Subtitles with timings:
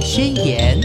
[0.00, 0.80] 宣言》。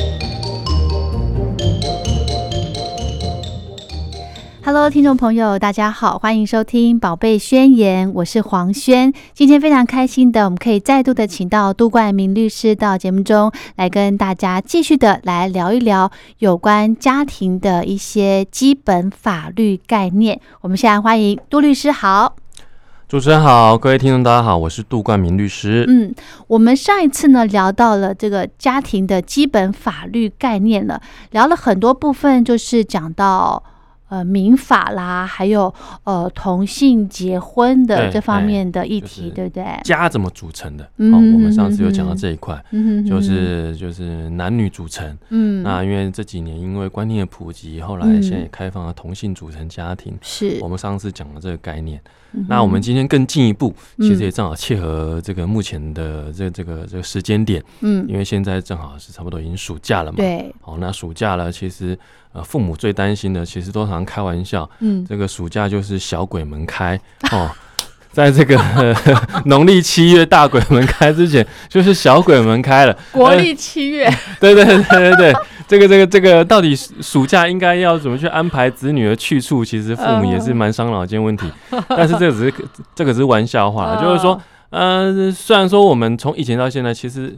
[4.64, 9.14] Hello，听众朋友，大家好，欢迎收听《宝贝宣言》，我是黄轩。
[9.34, 20.42] 今天非常开心的，我们可以再度的请到杜冠明律师到节目中来跟大家继续的来聊一聊有关家庭的一些基本法律概念。
[20.60, 22.36] 我们现在欢迎杜律师，好。
[23.08, 25.86] 主持人好，各位听众大家好，我是杜冠明律师。
[25.88, 26.14] 嗯，
[26.48, 33.64] 我们上一次呢聊到了这个家庭的基本法律概念了，聊了很多部分，就是讲到。
[34.10, 35.74] 呃，民法啦，还有
[36.06, 39.66] 呃同性结婚的这方面的议题，对不对？
[39.84, 40.84] 家怎么组成的？
[40.86, 45.18] 哦，我们上次有讲到这一块，嗯就是就是男女组成。
[45.30, 50.18] 嗯，那因为这几年因为观念的普及，后来现在也开放了同性组成家庭。
[50.22, 52.00] 是，我们上次讲了这个概念。
[52.48, 57.64] 那我们今天更进一步，其实也正好切合这个目前的这这个这个时间点。
[57.82, 60.18] 嗯，因为现在正好是差不多已经暑假了嘛。
[60.18, 60.54] 对。
[60.62, 61.98] 哦，那暑假了，其实。
[62.38, 67.00] 呃，父母最担心的，其实都常开玩笑，嗯，这个暑假就是小鬼门开
[67.32, 67.50] 哦，
[68.12, 68.56] 在这个
[69.46, 72.96] 农历七月大鬼门开之前，就是小鬼门开了。
[73.12, 74.08] 国历七月，
[74.40, 75.34] 对对对对对，
[75.68, 79.66] 这个这个这个，到底暑假应该要怎么去安排子女的去处？
[79.66, 81.52] 其实父母也是蛮伤脑筋问题。
[81.90, 82.54] 但是这只是
[82.94, 87.36] 这个只是玩笑话， 就是说，呃，虽然说我们从以前到现在，其实。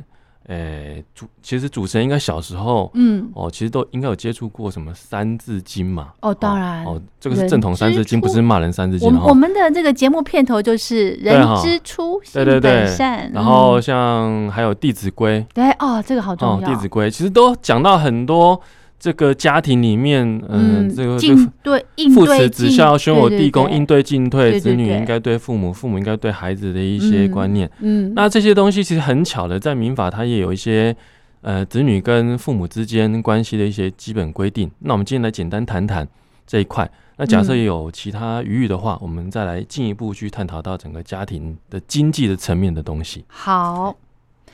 [0.50, 6.10] 诶，主其实主持人应该小时候，嗯，哦，其实都应该有接触过什么《三字经》嘛。
[6.22, 9.08] 哦，当然，哦，这个是正统《三字经》，不是骂人《三字经》。
[9.22, 13.30] 我我们的这个节目片头就是“人之初，性本善”。
[13.32, 15.40] 然后像还有《弟子规》。
[15.54, 16.68] 对，哦，这个好重要。
[16.74, 18.60] 《弟子规》其实都讲到很多。
[19.00, 21.18] 这个家庭里面，嗯，这个
[21.64, 27.70] 对父慈子孝、兄友弟恭、应对进退，子女应该对父母，父母应该对孩子的一些观念。
[27.80, 30.94] 嗯，那这些东西其实很巧的，在民法它也有一些
[31.42, 34.70] 呃子女跟父母之间关系的一些基本规定。
[34.80, 36.06] 那我们今天来简单谈谈
[36.46, 36.92] 这一块。
[37.16, 43.24] 那假设有其他余裕的话，我们再来进一步去探讨到整个家庭的经济的层面的东西。
[43.28, 43.96] 好，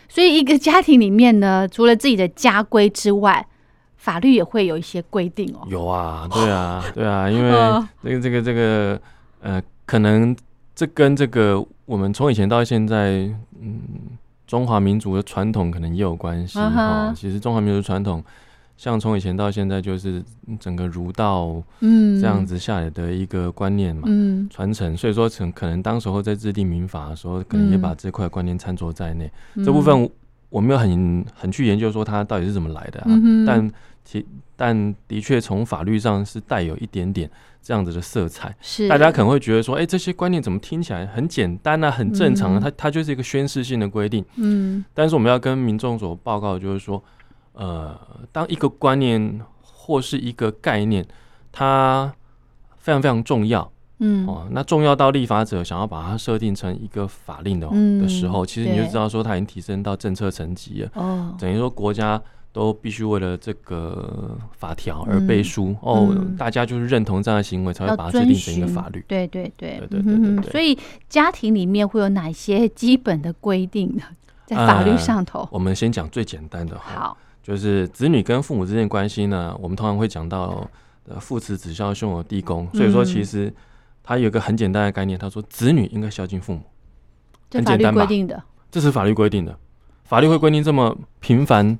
[0.07, 3.47] 所以一个家庭里面呢，除了自己的家规之外，
[4.05, 5.65] 法律也会有一些规定哦。
[5.67, 7.51] 有啊，对啊， 对啊，因为
[8.03, 9.01] 这个这个这个
[9.41, 10.35] 呃，可能
[10.75, 13.27] 这跟这个我们从以前到现在，
[13.59, 13.79] 嗯，
[14.45, 17.11] 中华民族的传统可能也有关系哈。
[17.15, 18.23] 其实中华民族传统，
[18.77, 20.23] 像从以前到现在，就是
[20.59, 24.95] 整个儒道嗯这样子下来的一个观念嘛，嗯，传承。
[24.95, 29.31] 所以说，可可能当时候在制定民法的时候，可能也把这块观念参酌在内。
[29.65, 30.07] 这部分
[30.49, 33.09] 我没有很很去研究说它到底是怎么来的啊，
[33.47, 33.67] 但。
[34.05, 37.29] 其但的确从法律上是带有一点点
[37.61, 38.87] 这样子的色彩，是。
[38.87, 42.59] 大家可能会觉得说，哎，这些观念怎么听起来很简单啊，很正常啊？
[42.63, 44.85] 它它就是一个宣示性的规定，嗯。
[44.93, 47.03] 但是我们要跟民众所报告，就是说，
[47.53, 47.99] 呃，
[48.31, 51.03] 当一个观念或是一个概念，
[51.51, 52.13] 它
[52.77, 54.27] 非常非常重要，嗯。
[54.27, 57.67] 哦，那重要到立法者想要把它设定成一个法令的
[57.99, 62.21] 的时候，其实你就知道说，它已经提升到政策层级了，哦，等于说国家。
[62.55, 65.75] 都必须为了这个法条而背书。
[65.81, 69.03] 哦，大家就是认同这样的行为，才会把它制定成一个法律。
[69.09, 69.77] 对对对。
[69.89, 70.51] 对对对对。
[70.51, 70.79] 所以
[71.09, 74.03] 家庭里面会有哪些基本的规定呢？
[74.47, 80.65] 在法律上头，我们先讲最简单的哈，好，就是子女跟父母之间关系呢，我们通常会讲到
[81.09, 83.53] 呃父慈子孝兄友弟恭，所以说其实
[84.01, 86.61] 它有一个很简单的概念，他说子女应该孝敬父母，
[87.51, 88.41] 很简单规定的，
[88.71, 89.57] 这是法律规定的，
[90.05, 91.77] 法律会规定这么频繁。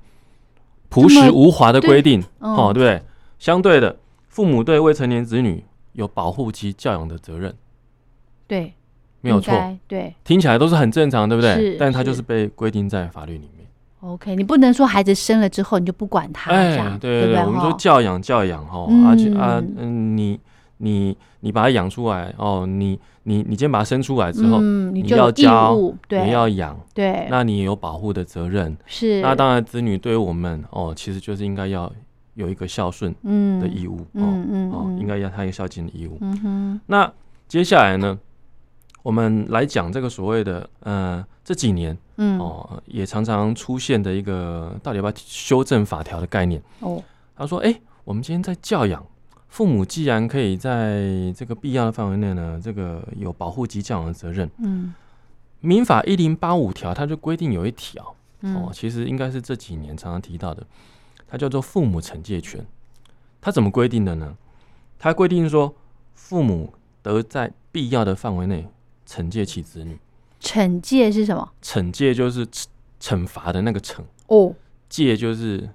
[1.03, 3.01] 朴实无华的规定，哦，对不对？
[3.39, 3.95] 相对的，
[4.27, 5.63] 父母对未成年子女
[5.93, 7.53] 有保护及教养的责任，
[8.47, 8.73] 对，
[9.21, 9.53] 没有错，
[9.87, 11.75] 对，听起来都是很正常，对不对？
[11.77, 13.67] 但他就是被规定在法律里面。
[14.01, 17.43] OK，你不能说孩子生了之后你就不管他，这样对对对？
[17.43, 20.39] 我们说教养教养哈，而且啊，嗯，你
[20.77, 22.99] 你你把他养出来哦，你。
[23.27, 25.75] 你你今天把它生出来之后，你要教，
[26.09, 28.77] 你要养，对，那你也有保护的责任。
[28.85, 31.91] 是，那当然子女对于我们哦，其实就是应该要
[32.35, 33.11] 有一个孝顺
[33.59, 34.21] 的义务哦
[34.71, 36.19] 哦，应该要他一个孝敬的义务。
[36.21, 36.81] 嗯哼。
[36.85, 37.11] 那
[37.47, 38.19] 接下来呢，
[39.01, 47.01] 我们来讲这个所谓的呃这几年嗯哦也常常出现的一个到底要不要修正法条的概念哦。
[47.35, 49.03] 他说：“哎，我们今天在教养。”
[49.55, 54.51] 父母既然可以在这个必要的范围内呢，这个有保护及教养的责任。
[54.57, 54.93] 嗯，
[55.61, 60.67] 民法一零八五条，它就规定有一条哦，其实应该是这几年常常提到的，
[61.25, 62.65] 它叫做父母惩戒权。
[63.39, 64.35] 它怎么规定的呢？
[64.99, 65.73] 它规定说，
[66.15, 68.67] 父母得在必要的范围内
[69.07, 69.97] 惩戒其子女。
[70.41, 71.49] 惩戒是什么？
[71.61, 72.45] 惩戒就是
[72.99, 74.53] 惩罚的那个惩哦。
[74.89, 75.69] 戒就是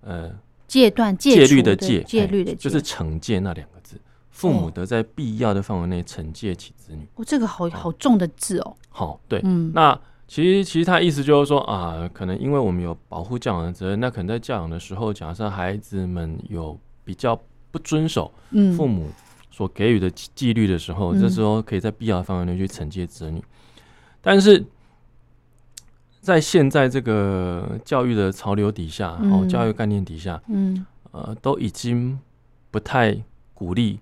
[0.00, 0.32] 呃
[0.66, 4.00] 戒断戒律的戒，戒律的就是惩戒那两个字。
[4.30, 7.06] 父母得在必要的范围内惩戒其子女。
[7.14, 8.76] 哦，这个好好重的字哦。
[8.88, 9.96] 好，对，嗯，那
[10.26, 17.40] 其实其实他意思就是说啊，可能因为我们有保护教养的责任，那可能在教养的时候，假设孩子们有比较
[17.70, 18.32] 不遵守
[18.76, 19.08] 父母
[19.52, 23.40] 所给予的纪律的时候，这时候可以在必要的范围内去惩戒子女。
[24.20, 24.64] 但是
[26.24, 32.18] 在现在这个教育的潮流底下，哦，教育概念底下，嗯，呃，都已经
[32.70, 33.14] 不太
[33.52, 34.00] 鼓励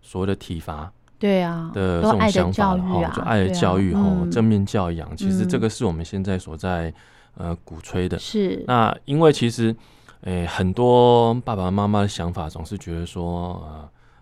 [0.00, 4.00] 所谓的体罚，对啊的这种想法了哈，就爱的教育哈，
[4.30, 6.94] 正面教养，其实这个是我们现在所在
[7.36, 8.16] 呃鼓吹的。
[8.18, 8.64] 是。
[8.68, 9.74] 那因为其实
[10.20, 13.60] 诶很多爸爸妈妈的想法总是觉得说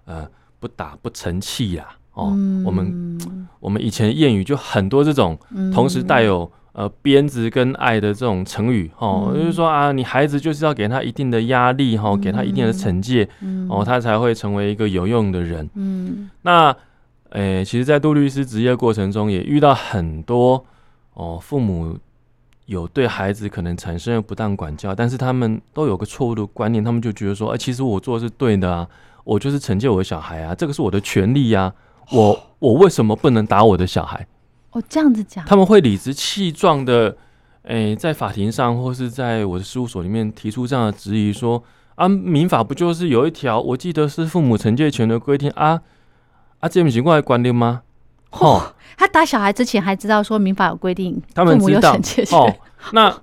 [0.06, 0.28] 呃呃
[0.58, 1.86] 不打不成器呀。
[2.14, 2.24] 哦，
[2.64, 3.18] 我们
[3.58, 5.38] 我们以前谚语就很多这种，
[5.72, 13.28] 同时带有呃鞭子跟爱的这种成语，哦，就是说啊，你孩子就是要给他一定的压力，哈，给他一定的惩戒，
[13.68, 15.68] 哦，他才会成为一个有用的人。
[15.74, 16.74] 嗯，那
[17.30, 20.64] 诶，其实，在杜律师职业过程中，也遇到很多
[21.14, 21.98] 哦，父母
[22.66, 28.86] 有对孩子可能产生了不当管教，但是他们都有个错误的观念，他们就觉得说，哎，其实我做的是对的啊，
[29.24, 31.72] 我就是惩戒我的小孩啊，这个是我的权利呀。
[32.10, 34.26] 我我为什么不能打我的小孩？
[34.72, 37.16] 哦，这样子讲，他们会理直气壮的，
[37.62, 41.62] 诶，在法庭上或是在我的事务所里面提出这样的质疑，说
[41.94, 45.80] 啊，民法不就是有一条，我记得是父母惩戒权的规定啊
[46.60, 47.82] 啊，这种情况还管定吗？
[48.30, 51.94] 哦，他打小孩之前还知道说民法有规定，他们知道
[52.32, 52.54] 哦。
[52.92, 53.14] 那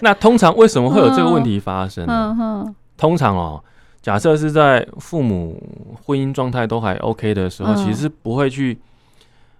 [0.00, 2.04] 那通常为什么会有这个问题发生？
[2.08, 3.62] 嗯哼，通常哦。
[4.02, 5.60] 假设是在父母
[6.04, 8.78] 婚姻状态都还 OK 的时候，其实不会去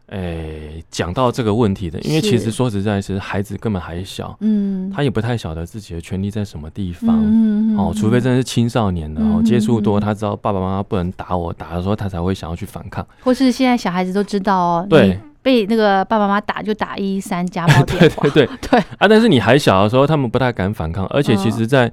[0.09, 18.81] 诶讲到这个问题的，因为其实说实在，是孩子根本还小，嗯，他也不太晓得自己的权利在什么地方，嗯哦，除非真的是青少年的哦，接触多，他知道爸爸妈妈不能打我，打的时候他才会想要去反抗，或是现在小孩子都知道哦，对，被那个爸爸妈妈打就打一三家暴 电话，对对对对。
[18.99, 21.93] 啊，但是你还小的时候，他们不太敢反抗，而且其实，在在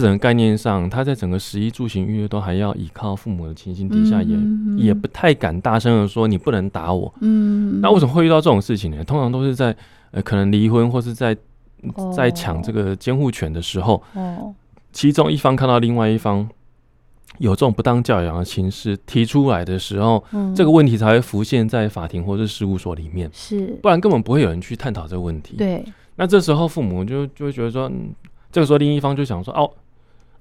[0.00, 4.36] 整个概念上，他在整个食衣住行娱乐都还要依靠父母的情形底下，也
[4.78, 7.12] 也不太敢大声的说你不能打我。
[7.20, 9.04] 嗯，那为什么会遇到这种事情呢？
[9.04, 9.76] 通常都是在
[10.10, 11.36] 呃可能离婚或是在
[12.16, 14.54] 在抢这个监护权的时候，哦，
[14.90, 16.48] 其中一方看到另外一方
[17.36, 20.24] 有这种不当教养的情势提出来的时候，
[20.56, 23.30] 这个问题才会浮现在法庭或是事务所里面。
[23.34, 25.56] 是，不然根本不会有人去探讨这个问题。
[25.58, 25.84] 对，
[26.16, 27.92] 那这时候父母就就会觉得说。
[28.54, 29.68] 这个时候，另一方就想说：“哦，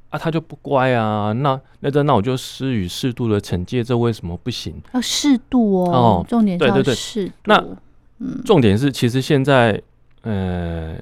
[0.09, 4.79] 啊，他就不乖啊，那那这那我就施予适度的惩戒，这为什么不行？
[4.93, 5.91] 要适度哦。
[5.91, 7.33] 哦，重点对对对，适度。
[7.45, 7.65] 那
[8.45, 9.81] 重点是，其实现在，
[10.21, 10.95] 呃，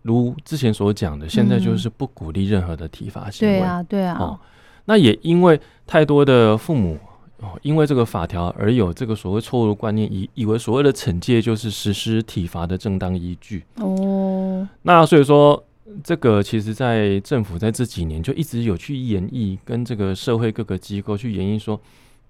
[0.00, 3.58] 如之前所讲的，现在就是不鼓励任何的体罚行为。
[3.58, 4.16] 对啊，对啊。
[4.18, 4.40] 哦，
[4.86, 6.98] 那也因为太多的父母
[7.40, 13.62] 哦，因为这个法条而有这个所谓错误的观念，以以为所谓的惩戒就是实施体罚的正当依据。
[13.74, 15.62] 哦，那所以说。
[16.02, 21.80] 这个其实，在政府在这几年就一直有去演绎，跟这个社会各个机构去演绎说，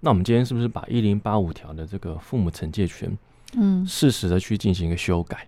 [0.01, 3.17] 那我们今天是不是把一零八五条的这个父母惩戒权，
[3.55, 5.47] 嗯，适时的去进行一个修改，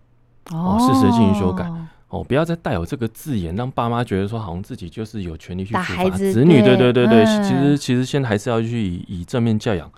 [0.51, 1.71] 哦，适时的进行修改，
[2.07, 9.89] 哦，不要再带有这个字眼，让爸妈觉得说好像自己就是有权利去处罚子女，对对对对，其实其实现在还是要去以以正面教养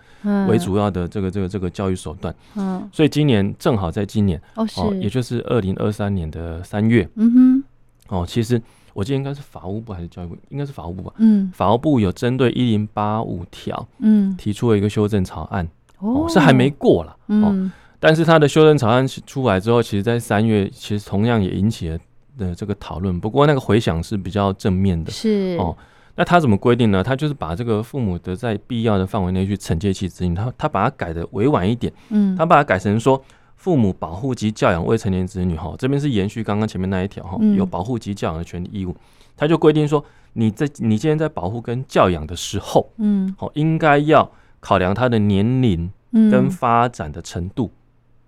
[0.48, 4.68] 为主要的这个这个这个教育手段，嗯，所以今年正好在今年，哦，
[5.01, 7.63] 也就是二零二三年的三月，嗯哼。
[8.12, 8.62] 哦，其实
[8.94, 11.13] 我记得应该是法务部还是教育部，应该是法务部吧。
[11.18, 15.65] 嗯，法务部有针对一零八五条，嗯，提出了一个修正草案，
[16.00, 21.98] 哦，是还没过了，嗯，但是他的修正草案出来之后，其实，在三月，其实同样也引起了
[22.38, 23.18] 的这个讨论。
[23.18, 25.74] 不过那个回响是比较正面的，是哦。
[26.15, 27.01] 那他怎么规定呢？
[27.01, 33.24] 他就是把这个父母的在必要的范围内去惩戒其子女，他他把它改的委婉一点，嗯，他把它改成说。
[33.62, 38.96] 父母保护及教养未成年子女，哈，这边是延续刚刚前面那一条，哈，有保护及教养的权利义务。
[39.38, 40.03] 他就规定说，
[40.34, 44.27] 你在你今天在保护跟教养的时候，嗯，好，应该要
[44.60, 45.88] 考量他的年龄
[46.32, 47.70] 跟发展的程度，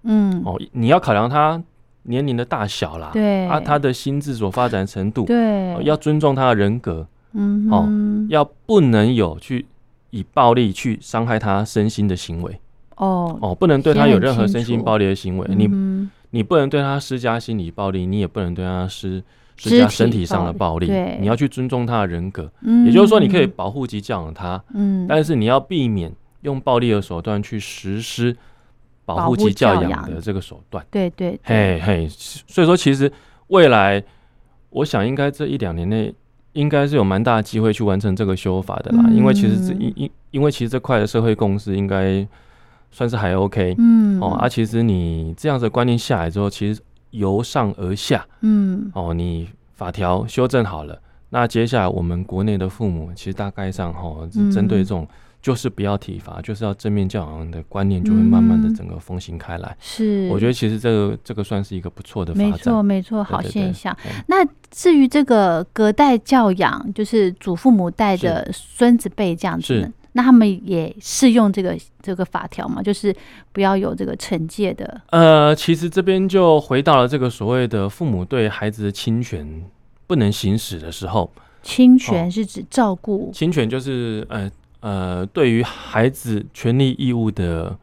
[0.03, 1.59] 嗯，哦，你要考量他
[2.03, 7.89] 年龄的大小啦，对，啊，他的心智所发展程度，对，要尊重他的人格，嗯，哦，
[8.29, 9.65] 要不能有去
[10.11, 12.59] 以暴力去伤害他身心的行为。
[12.97, 15.69] 哦哦，不能对他有任何身心暴力的行为，你
[16.31, 19.23] 你不能对他施加心理暴力，你也不能对他施
[19.55, 20.91] 施加身体上的暴力。
[21.19, 22.51] 你要去尊重他的人格。
[22.61, 28.35] 嗯，也就是说，你可以保护及教养他，嗯，但是你要避免用暴力的手段去实施
[29.05, 30.83] 保护及教养的这个手段。
[30.89, 33.11] 对对，嘿嘿，所以说其实
[33.47, 34.03] 未来
[34.71, 36.13] 我想应该这一两年内
[36.53, 42.27] 应该是有蛮大的机会去完成这个修法的啦，因为其实这因因因为其实这块的社会共识应该
[42.93, 50.97] 算是还 OK，嗯，哦，啊，其实你这样子观念下来之后，其实由上而下，嗯，哦，你法条修正好了，
[51.29, 55.05] 那接下来我们国内的父母其实大概上哈，针对这种。
[55.43, 59.75] 就是不要体罚，就是要正面教养的观念，就会慢慢的整个风行开来。
[59.77, 63.93] 是，我觉得其实这个这个算是一个不错的，没错没错，好现象。
[64.27, 64.37] 那
[64.71, 72.81] 至于这个隔代教养，就是祖父母带着孙子辈这样子，那他们也适用这个这个法条嘛？
[72.81, 73.15] 就是
[73.51, 75.01] 不要有这个惩戒的。
[75.11, 79.63] 呃，其实这边就回到了这个所谓的父母对孩子的侵权
[80.07, 84.49] 不能行使的时候，侵权是指照顾，侵权就是呃。
[84.85, 87.73] 呃，对于孩子权利义务的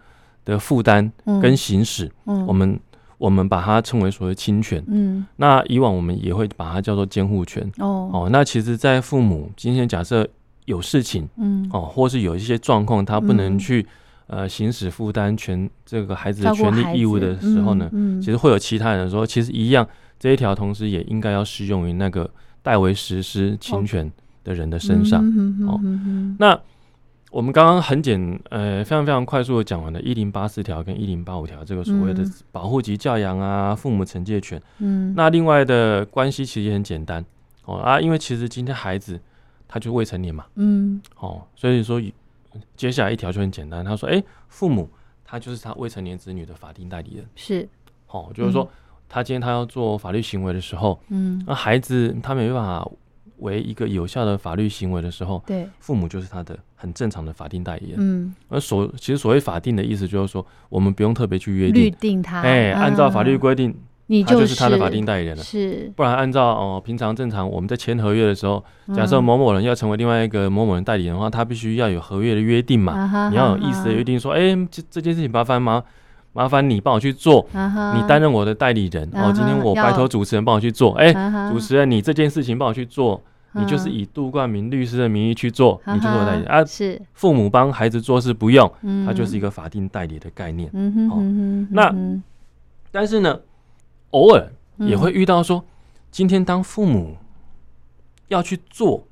[0.45, 1.11] 的负担
[1.41, 2.79] 跟行使，嗯，我们
[3.17, 10.29] 我们把它称为所谓侵权，嗯，那以往我们也会把它叫做监护权，哦哦，那其实，在父母今天假设
[10.71, 13.85] 有事情，嗯，哦，或是有一些状况，他不能去
[14.29, 19.87] 呃行使负担权这个孩子的权利义务的时候呢，嗯，其实会有其他人说，其实一样
[20.19, 22.31] 这一条，同时也应该要适用于那个
[22.63, 24.11] 代为实施侵权
[24.45, 25.23] 的人的身上，
[25.69, 25.79] 哦，
[26.39, 26.59] 那。
[27.33, 37.25] 我们刚刚很简呃非常非常快速的讲完了一零八四条跟一零八五条这个所谓的保护及教养啊父母惩戒权，嗯，那另外的关系其实也很简单
[37.67, 39.21] 哦啊，因为其实今天孩子
[39.73, 42.03] 他就未成年嘛，嗯，哦，所以说
[42.77, 44.91] 接下来一条就很简单，他说哎父母
[45.25, 47.69] 他就是他未成年子女的法定代理人，是，
[48.09, 48.69] 哦，就是说
[49.09, 52.91] 他今天他要做法律行为的时候，嗯，那孩子他没办法。
[53.41, 55.67] 为一个有效的法律行为的时候，对。
[55.79, 57.97] 父母就是他的很正常的法定代理人。
[57.99, 63.75] 嗯，而所其实所谓法定的意思就是说，我们不用特别去约定，定他，哎，按照法律规定，
[64.11, 65.43] 你就是他的法定代理人了。
[65.43, 68.63] 是，不然按照哦平常正常我们在签合约的时候，
[68.93, 75.85] 假设某某人要成为另外一个某某人代理人的话，他必须要有合约的约定嘛，你要有意思的约定说，哎，这这件事情麻烦吗？
[76.33, 79.33] 麻烦你帮我去做，你担任我的代理人哦。
[79.33, 81.13] 今天我拜托主持人帮我去做，哎，
[81.51, 83.23] 主持人你这件事情帮我去做。
[83.53, 86.65] 你就是以杜冠明律师的名义去做，你就是代理啊。
[86.65, 88.73] 是父母帮孩子做事不用，
[89.05, 90.71] 他就是一个法定代理的概念。
[90.73, 91.93] 嗯哼，那
[92.93, 93.37] 但是呢，
[94.11, 95.65] 偶尔也会遇到说，
[96.11, 97.17] 今天当父母
[98.29, 99.07] 要去做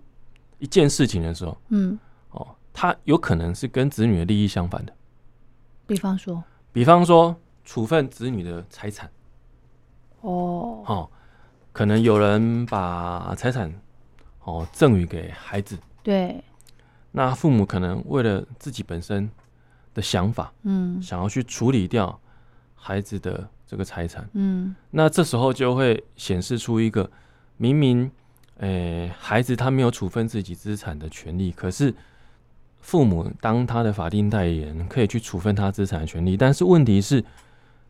[0.58, 1.98] 一件事情的时候，嗯，
[2.30, 4.92] 哦，他有可能是跟子女的利益相反的。
[5.86, 9.10] 比方说，比方说处分子女的财产。
[10.20, 11.10] 哦，哦，
[11.72, 13.72] 可能有人把财产。
[14.44, 15.78] 哦，赠予给孩子。
[16.02, 16.42] 对，
[17.12, 19.30] 那父母可能为了自己本身
[19.92, 22.18] 的想法，嗯，想要去处理掉
[22.74, 27.08] 孩子的这个财产，嗯，那这时候就会显示出一个
[27.58, 28.10] 明明，
[28.60, 31.94] 诶，孩子他没有处分自己资产的权利，可是
[32.80, 37.22] 父母当他的法定代理人，可以去处分他资产的权利，但是问题是，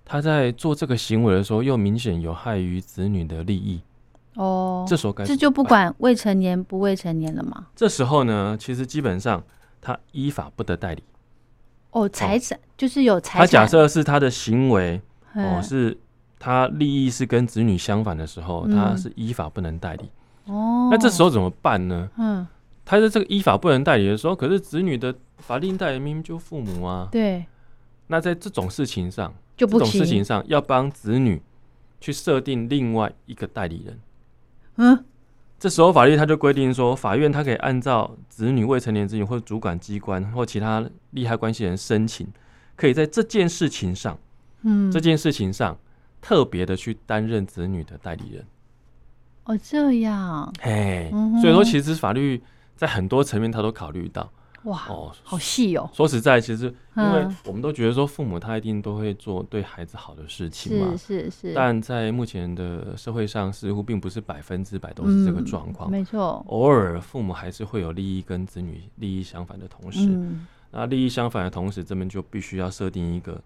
[0.04, 3.80] 他在做这个行为的时候，又明显有害于子女的利益。
[4.34, 7.66] 哦，这时候该这就不管未成年不未成年了吗？
[7.76, 9.44] 这时候呢，其实基本上
[9.80, 11.04] 他依法不得代理。
[11.90, 13.40] 哦，财产就是有财产。
[13.40, 15.00] 他假设是他的行为
[15.38, 15.96] 哦，是
[16.38, 20.10] 他利益是跟子女相反的时候，他是依法不能代理。
[20.46, 22.08] 哦，那这时候怎么办呢？
[22.16, 22.46] 嗯，
[22.84, 27.08] 他在这个依法不能代理的时候，可是子女的法定代理明明就父母啊。
[27.10, 27.44] 对。
[28.10, 31.42] 那在这种事情上，就这种事情上要帮子女
[32.00, 33.98] 去设定另外一个代理人。
[34.76, 35.04] 嗯，
[35.58, 42.26] 这时候法律它就规定说，法院它可以按照子女未成年子女或主管机关或其他利害关系人申请，
[42.76, 44.16] 可以在这件事情上，
[44.62, 45.76] 嗯，这件事情上
[46.20, 48.44] 特别的去担任子女的代理人。
[49.44, 51.10] 哦，这样，嘿，
[51.40, 52.42] 所以说其实法律
[52.76, 54.30] 在很多层面他都考虑到。
[54.64, 55.88] 哇哦，好细哦！
[55.94, 56.64] 说实在，其实
[56.96, 61.54] 因为我们都觉得说父母他一定都会做对孩子好的事情嘛，是是是。
[61.54, 65.88] 但在目前的社会上，似乎并不是百分之百都是这个状况。
[65.88, 70.10] 没错，偶尔父母还是会有利益跟子女利益相反的同时，
[70.72, 73.40] 那利益相反的同时，这边就必须要设定一个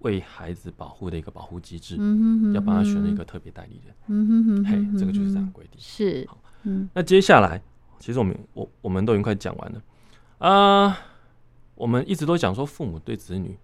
[0.00, 1.96] 为孩子保护的一个保护机制，
[2.54, 3.94] 要帮他选了一个特别代理人。
[4.06, 5.80] 嗯哼哼，嘿，这个就是这样规定。
[5.80, 7.60] 是，好，嗯，那接下来，
[7.98, 9.82] 其实我们我我们都已经快讲完了。
[10.38, 10.98] 啊，
[11.74, 13.56] 我们一直都讲说父母对子女，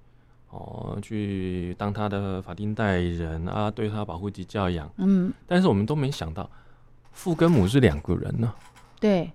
[0.51, 6.51] 哦，去当他的法定代理人啊，对他保护及教养，嗯，但是我们都没想到，
[7.13, 8.53] 父跟母是两个人呢。
[8.99, 9.31] 对。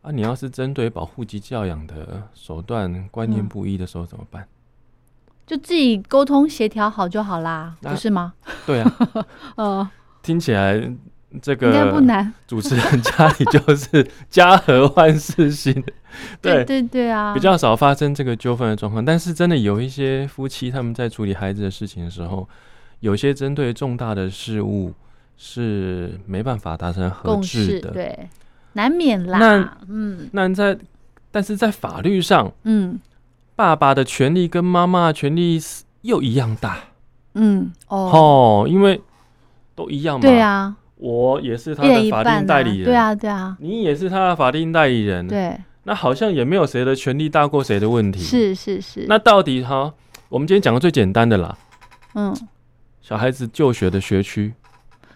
[0.00, 4.48] 啊，你要是针对保护及教养的手段观念不一的时候怎么办？
[5.46, 8.32] 就自己沟通协调好就好啦，不是吗？
[8.66, 8.96] 对啊。
[9.56, 9.90] 呃，
[10.22, 10.80] 听起来
[11.40, 15.72] 这个应该不难，主持人家里就是家和万事兴，
[16.40, 19.04] 对对对啊，比较少发生这个纠纷的状况。
[19.04, 22.48] 但是真的有一些夫妻他们在处理孩子的事情的时候，
[23.00, 24.92] 有些针对重大的事物
[25.36, 28.28] 是没办法达成合适的，对，
[28.74, 29.38] 难免啦。
[29.38, 30.78] 那嗯，那在
[31.30, 33.00] 但是在法律上，嗯，
[33.54, 35.60] 爸爸的权利跟妈妈的权利
[36.02, 36.78] 又一样大，
[37.34, 39.00] 嗯哦，因为
[39.74, 40.76] 都一样嘛，对啊。
[40.96, 49.06] 我也是他的法定代理人，对啊，对啊，你也是他的法定代理人，对，那好像也没有谁的权利大过谁的问题，是是是。
[49.08, 49.92] 那到底哈，
[50.28, 51.58] 我们今天讲个最简单的啦，
[52.14, 52.32] 嗯，
[53.00, 54.54] 小孩子就学的学区，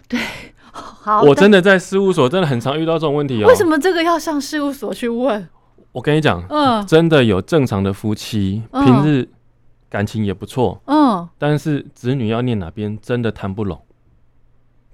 [0.09, 0.19] 对，
[0.73, 3.47] 好，我真的在事务所真的很常遇到这种问题哦。
[3.47, 5.49] 为什么这个要上事务所去问？
[5.97, 9.27] 我跟你讲，嗯，真的有正常的夫妻，平日
[9.89, 13.81] 感情也不错，嗯，但是子女要念哪边真的谈不拢。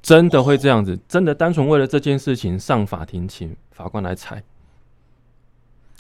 [0.01, 0.97] 真的会这样子？
[1.09, 4.45] 真的单纯为了这件事情上法庭，请法官来裁？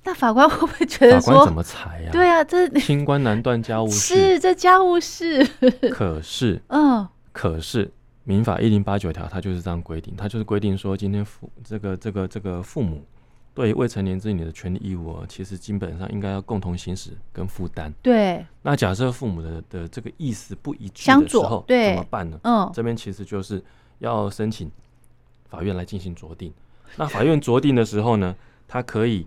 [0.05, 2.11] 那法官会不会觉得法官怎么裁呀？
[2.13, 5.45] 对啊，这清官难断家务事， 是这家务事。
[5.91, 7.91] 可是，嗯，可是
[8.23, 13.05] 民法一零八九条，它就是这样规定，它就是规定说，今天父这个这个这个父母
[13.55, 17.93] 对未成年子女的权利义务，其实基本上应该要共同行使跟负担。
[18.03, 18.45] 对。
[18.63, 22.39] 那假设父母的的这个意思不一致的时候，怎么办呢？
[22.45, 23.63] 嗯，这边其实就是。
[23.99, 24.69] 要申请
[25.49, 26.53] 法院来进行酌定，
[26.97, 28.35] 那法院酌定的时候呢，
[28.67, 29.25] 他可以，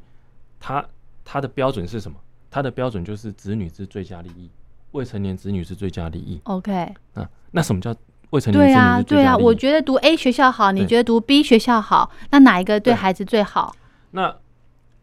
[0.60, 0.86] 他
[1.24, 2.18] 他的标准是什么？
[2.52, 4.50] 他的标准就是子女之最佳利益，
[4.92, 6.42] 未成年子女之最佳利益。
[6.44, 7.96] OK，那那什么叫
[8.32, 8.74] 未成年子女？
[8.74, 13.74] 对啊，对啊，我觉得读 A 学校好，你觉得读 B 学校好，那哪一个对孩子最好？
[14.16, 14.34] 那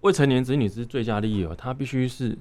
[0.00, 2.36] 未成年子女之最佳利益哦，他必须是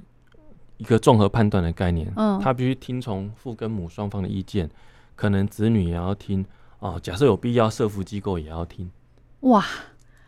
[0.78, 4.70] 一个综合判断的概念，嗯，他必须听从父跟母双方的意见，
[5.18, 6.46] 可能子女也要听。
[6.80, 8.90] 哦，假设有必要，社福机构也要听。
[9.42, 9.63] 哇，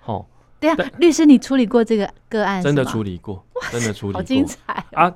[0.02, 0.28] 好，
[0.60, 2.62] 对啊，律师，你处理过这个个案？
[2.62, 5.12] 真的处理过，真的处理过，好精彩啊！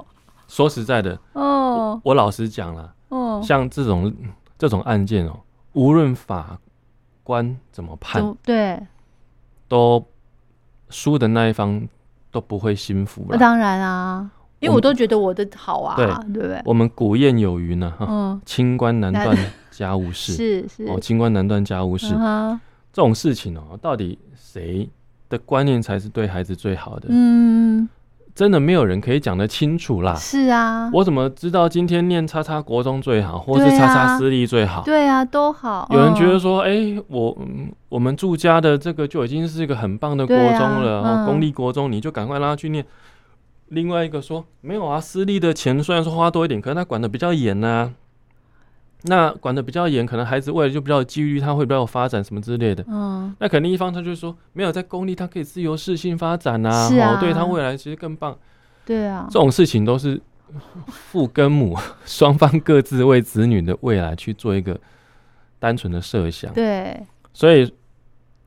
[0.48, 4.16] 说实在的，哦，我老实讲了，哦，像这种
[4.58, 5.42] 这种案件哦，
[5.74, 6.58] 无论法
[7.22, 8.82] 官怎么判，对，
[9.68, 10.04] 都
[10.90, 11.88] 输的那一方
[12.32, 13.26] 都不会心服。
[13.30, 15.96] 那当然啊，因为我都觉得我的好啊，
[16.34, 16.62] 对不对？
[16.66, 19.38] 我们古谚有云呢，哈，清官难断。
[19.70, 20.34] 家务事
[20.66, 22.08] 是是哦，清官难断家务事，
[22.92, 24.90] 这种事情哦，到底谁
[25.30, 27.08] 的观念才是对孩子最好的？
[27.12, 27.88] 嗯，
[28.38, 30.14] 真的没有人可以讲得清楚啦。
[30.14, 34.84] 是啊，我怎么知道今天念叉叉国中最好，或是叉叉私立最好？
[34.84, 35.88] 对啊，都好。
[35.90, 37.36] 有人觉得说，哎，我
[37.90, 42.86] 我们住家的这个就已经是一个很棒的国中了，公立国中你就赶快让他去念。
[43.70, 47.92] 另外一个说，没有啊，私立的钱虽然说花多一点，可是他管的比较严呐。
[49.04, 52.84] 那管的比较严，可能孩子未来就比较有机遇，他会比较有发展什么之类的。
[52.88, 58.36] 嗯，那肯定一方他就说，没有在公立，他可以自由适性发展啊，哦，对他未来其实更棒。
[58.86, 60.20] 对啊，这种事情都是
[60.88, 64.78] 父跟母 双方各自为子女的未来去做一个
[65.60, 66.52] 单纯的设想。
[66.54, 67.00] 对，
[67.34, 67.72] 所以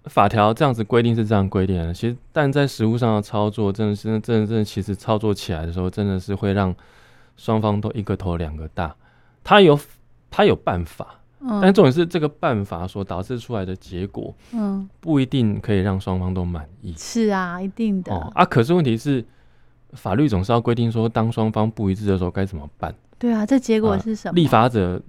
[0.06, 6.74] 法条这样子规定是这样规定的，其实但在实物上的操作，真的是真的真的，其实操作起来的时候，真的是会让
[7.36, 8.94] 双方都一个头两个大。
[9.44, 9.78] 他有。
[10.30, 11.20] 他有办法，
[11.60, 16.94] 但重点是这个办法所导致出来的结果，嗯，不一定可以让双方都满意。
[16.96, 18.12] 是啊，一定的。
[18.12, 19.24] 哦啊，可是问题是，
[19.92, 22.94] 法律总是要规定说，当双方不一致的时候该怎么办？
[23.18, 24.34] 对啊，这结果是什么？
[24.34, 25.02] 立法者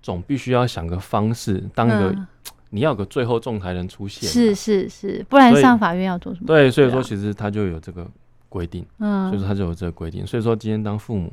[0.00, 2.14] 总必须要想个方式，当一个
[2.70, 4.28] 你要个最后仲裁人出现。
[4.28, 6.46] 是是是，不然上法院要做什么？
[6.46, 8.06] 对，所以说其实他就有这个
[8.48, 10.26] 规定，嗯，所以说他就有这个规定。
[10.26, 11.32] 所以说今天当父母。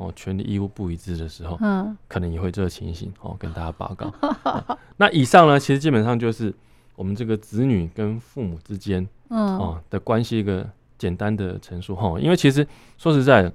[0.00, 4.10] 哦，权利义务不一致的时候，嗯，可能也会这个情形哦，跟大家报告。
[4.96, 6.54] 那以上呢，其实基本上就是
[6.96, 12.18] 我们这个子女跟父母之间，嗯，哦的关系一个简单的陈述哈。
[12.18, 13.52] 因为其实说实在的，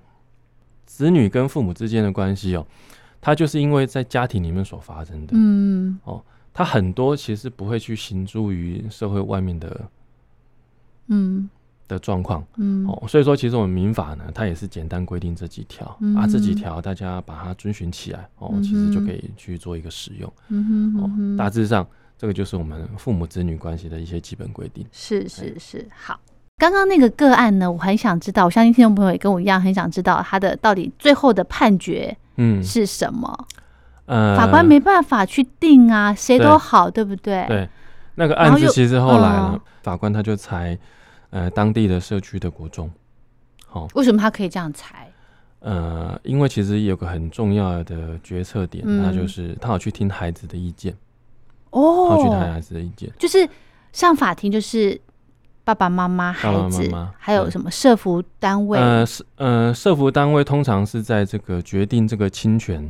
[0.85, 2.67] 子女跟父母之间的关系哦，
[3.19, 9.89] 它就是因为在家庭里面所发生的，嗯，哦，它很多其实不会去行诸于社会外面的，
[11.07, 11.49] 嗯。
[11.87, 15.85] 的状况，嗯，哦，所以说其实我们民法呢，它也是简单规定这几条，
[16.17, 21.85] 啊，这几条大家把它遵循起来，哦，其实就可以去做一个使用，嗯哼，哦，大致上
[22.17, 24.83] 这个就是我们父母子女关系的一些基本规定。
[24.91, 26.19] 是是是，好，
[26.57, 33.47] 刚刚那个个案呢，我很想知道，我相信听众朋友也跟我一样很想知道他的到底最后的判决，嗯，是什么？
[34.07, 37.45] 呃，法官没办法去定啊，谁都好，对不对？
[37.47, 37.69] 对，
[38.15, 40.75] 那个案子其实后来呢，法官他就才。
[41.35, 42.89] 呃，当地的社区的国中，
[43.67, 45.11] 好，为什么他可以这样裁？
[45.59, 50.95] 呃，因为其实有个很重要的决策点，那就是他要去听孩子的意见。
[51.71, 53.45] 哦，套取他孩子的意见，就是
[53.91, 54.97] 上法庭，就是
[55.65, 58.79] 爸爸妈妈、孩子，还有什么社服单位？
[58.79, 62.89] 呃，社呃社服单位通常是在这个决定这个侵权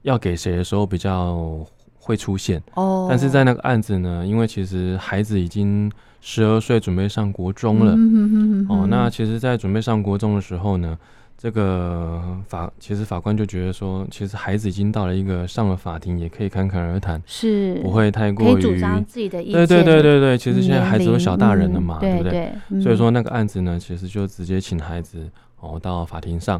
[0.00, 1.62] 要给谁的时候比较
[1.98, 5.92] 会出现哦，但是在那个案子呢，因为其实孩子已经。
[6.26, 7.92] 十二岁准备上国中了，
[8.70, 10.98] 哦，那其实，在准备上国中的时候呢，
[11.36, 19.52] 这个法其实法官就觉得说，其实孩子已经到了一个上了法庭也可以侃侃而谈，是不会太过于主张自己的意见。
[19.52, 22.50] 对对对对对，其实现在孩子都小大人了嘛，对不对？
[22.82, 25.28] 所以说那个案子呢，其实就直接请孩子
[25.60, 26.58] 哦到法庭上，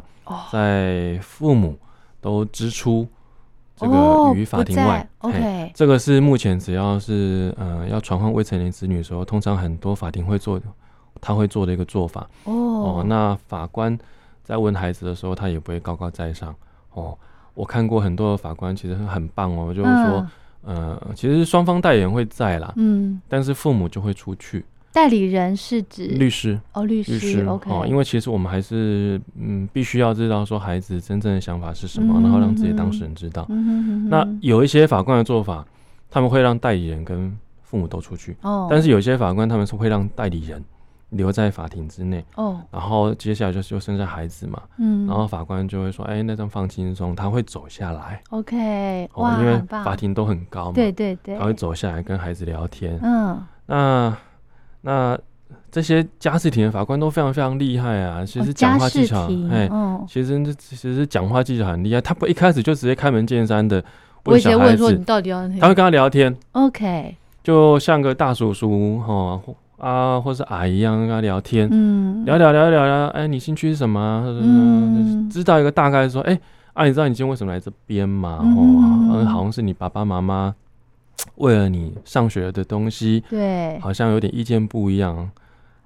[0.53, 1.75] 在父母
[2.21, 3.07] 都支出。
[3.75, 10.59] 这个于法庭外，OK，这个是目前只要是呃要传唤未成年子女的时候，通常很多法庭会做，
[11.19, 12.25] 他会做的一个做法。
[12.45, 13.97] 哦，那法官
[14.43, 16.55] 在问孩子的时候，他也不会高高在上。
[16.93, 17.17] 哦，
[17.53, 20.27] 我看过很多的法官，其实很棒哦，就是说，
[20.63, 24.63] 呃，其实双方代言会在啦，嗯，但是父母就会出去。
[24.95, 26.57] 代理人是指律师。
[26.71, 33.45] 哦，律师，OK，哦，因为其实我们还是嗯，必须要知道说孩子真正的想法是什么，然后让自己当事人知道。
[33.49, 35.65] 嗯那有一些法官的做法，
[36.09, 40.63] 他们会让代理人跟父母都出去，哦，但是有些法官他们是会让代理人
[41.09, 54.17] 留在法庭之内，哦，然后接下来就就剩下孩子嘛，嗯，然后法官就会说，哎，那张放轻松，他会走下来，OK，哇，因为法庭都很高嘛，对对对，他会走下来跟孩子聊天，嗯，那。
[54.85, 55.17] 那
[55.71, 58.23] 这些家事庭的法官都非常非常厉害啊！
[58.23, 59.69] 其实讲话技巧，哎，
[60.07, 61.99] 其实这其实讲话技巧很厉害。
[61.99, 63.83] 他不一开始就直接开门见山的
[64.23, 65.45] 问小孩子，你到底要？
[65.59, 69.41] 他会跟他聊天，OK，就像个大叔叔哈
[69.77, 74.23] 啊，或是阿姨一样跟他聊天，嗯，聊聊聊聊聊，哎，你兴趣是什么？
[74.41, 76.39] 嗯，知道一个大概说，哎，
[76.73, 78.39] 啊，你知道你今天为什么来这边吗？
[78.41, 80.55] 哦，好像是你爸爸妈妈。
[81.35, 85.29] 为了你上学的东西，对，好像有点意见不一样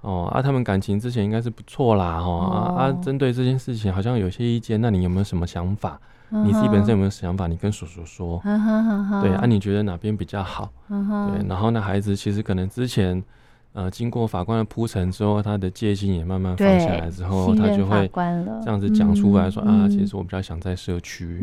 [0.02, 0.30] 哦。
[0.32, 6.00] 啊，他们感情之前应该是不错啦，哦啊，针对这件事情好像有些意见，那你有没有什么想法？
[6.30, 7.48] 你自己本身有没有想法？
[7.48, 8.40] 你跟叔叔说，
[9.20, 10.70] 对啊，你觉得哪边比较好？
[10.88, 13.20] 对，然后那孩子其实可能之前
[13.72, 18.08] 呃经过法官的铺陈之后，他的戒心也慢慢放下来之后，他就会
[18.62, 21.40] 这样子讲出来说啊，其实我比较想在社区，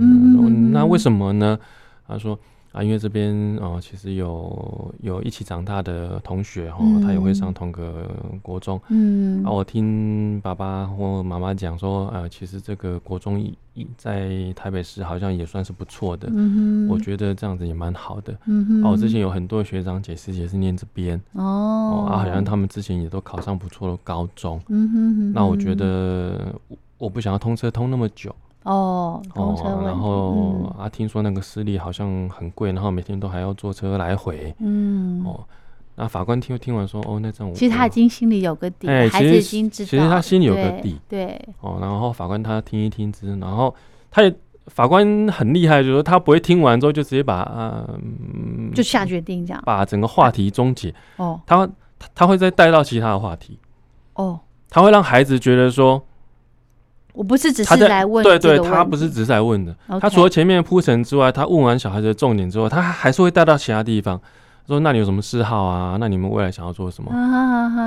[0.71, 1.59] 那为什么呢？
[2.07, 2.39] 他说。
[2.71, 8.09] 啊，因为这边哦，其实有有一起长大的同学哈，他也会上同个
[8.41, 8.79] 国中。
[8.89, 13.57] 嗯，啊，我听爸爸或妈妈讲说，呃，其实这个国中一
[13.95, 16.27] 在台北市好像也算是不错的。
[16.31, 18.37] 嗯我觉得这样子也蛮好的。
[18.45, 21.19] 嗯哦，之前有很多学长姐师姐是念这边。
[21.33, 22.07] 哦。
[22.09, 24.61] 啊，好像他们之前也都考上不错的高中。
[24.69, 25.33] 嗯哼。
[25.33, 26.53] 那我觉得
[26.97, 28.35] 我不想要通车通那么久。
[28.67, 34.53] 哦，哦，然后啊，听说那个私立好像很贵，然后每天都还要坐车来回。
[34.59, 35.39] 嗯，哦，
[35.95, 43.73] 那法官听听完说，哦，那这样我，其实他已经心里有个底，孩子已经知道，其实他心里有个底，对，哦，然后法官他听一听之，然后
[44.11, 47.87] 他也法官很厉害，就是说他不会听完之后就直接把啊，
[48.75, 50.93] 就下决定这样，把整个话题终结。
[51.15, 51.69] 哦，他
[52.13, 53.57] 他会再带到其他的话题。
[54.15, 54.37] 哦，
[54.69, 56.03] 他会让孩子觉得说。
[57.17, 59.75] 我不是只是来问，对对，他不是只是来问的。
[59.99, 64.21] 他除了前面铺陈之外，他问完小孩子的重点之后，他还是会带到其他地方，
[64.67, 65.97] 说那你有什么嗜好啊？
[65.99, 67.11] 那你们未来想要做什么？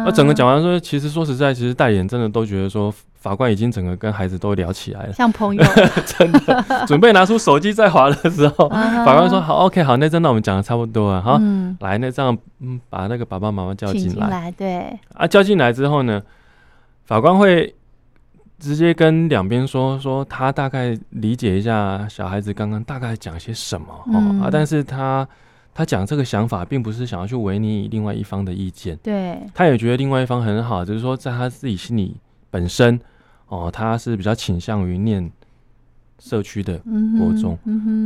[0.04, 5.64] 那整个讲完说，其实说实在，其实代言真的都觉得说，法官已经整个跟孩子都聊起来了，像朋友，
[6.18, 8.68] 真的准备拿出手机在划的时候，
[9.06, 11.40] 法官说好，OK，好，那这那我们讲的差不多了，哈，
[11.78, 16.20] 来，那这样，嗯，把那个爸爸妈妈叫进来，对，啊，叫进来之后呢，
[17.04, 17.72] 法官会。
[18.60, 25.26] 直接跟两边说说，他大概理解一下小孩子刚刚大概讲些什么哦啊，但是他
[25.74, 32.16] 他讲这个想法，并不是想要去违逆另外一方的意见，对，他也觉得另外一方很好，只是说在他自己心里
[32.50, 33.00] 本身
[33.48, 35.32] 哦，他是比较倾向于念
[36.18, 36.78] 社区的
[37.18, 37.58] 国中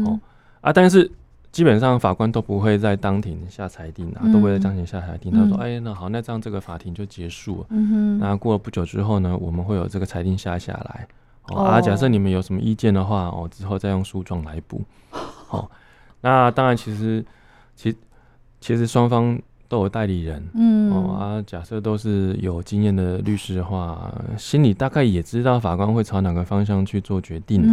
[0.07, 0.19] 哦
[0.63, 1.11] 啊，但是。
[1.55, 5.31] 基本上法官都不会在当庭下裁定啊，都会在当庭下裁定。
[5.31, 7.67] 他说：“哎，那好，那这样这个法庭就结束了。
[8.19, 11.07] 那过了不久之后呢，我们会有这个裁定下下来。
[11.47, 14.83] 哦啊，假设你们有什么意见的话，哦，之后再用诉状来补。
[15.11, 15.71] 好，
[16.23, 17.25] 那当然，其实，
[17.77, 17.97] 其
[18.61, 19.39] 其实双方
[19.69, 20.45] 都有代理人。
[20.55, 27.73] 嗯，哦啊，假设都是有经验的律师的话，心里大概也知道法官会朝哪个方向去做决定了。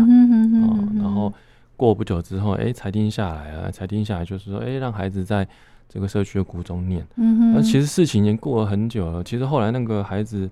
[0.68, 1.34] 哦，然后。
[1.82, 3.72] 过不久之后，哎，裁定下来了。
[3.72, 5.48] 裁定下来就是说，哎，让孩子在
[5.90, 7.04] 这个社区的谷中念。
[7.16, 7.54] 嗯哼。
[7.56, 9.24] 那其实事情已经过了很久了。
[9.24, 10.48] 其实后来那个孩子，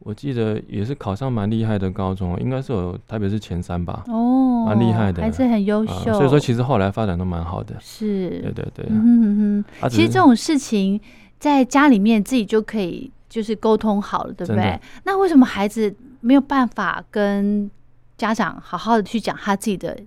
[0.00, 4.04] 我记得也是考上蛮厉害的高中，应该是有台北是前三吧。
[4.08, 6.12] 哦，蛮厉害的，还是很优秀。
[6.12, 7.74] 所以说，其实后来发展都蛮好的。
[7.80, 8.86] 是，对对对。
[8.90, 11.00] 嗯哼其实这种事情
[11.38, 14.78] 在家里面自己就可以就是沟通好了，对不对？
[15.04, 17.70] 那为什么孩子没有办法跟
[18.18, 19.98] 家长好好的去讲他自己的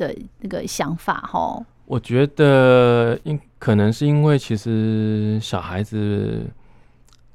[0.00, 1.20] 的那个想法？
[1.30, 6.46] 哈，我觉得因可能是因为其实小孩子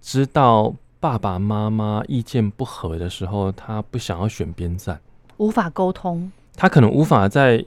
[0.01, 0.73] 知道。
[0.97, 4.99] 爸爸妈妈意见不合的时候，他不想要选边站，
[5.38, 6.32] 无法沟通。
[6.56, 7.63] 他可能无法在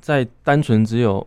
[0.00, 1.26] 在单纯只有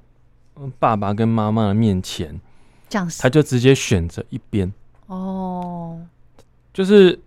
[0.79, 2.41] 爸爸跟妈妈的面前，
[2.89, 4.73] 这样他就直接选择一边。
[5.05, 6.01] 哦，
[6.73, 7.19] 就是